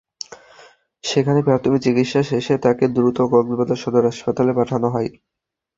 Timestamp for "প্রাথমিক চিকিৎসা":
1.43-2.21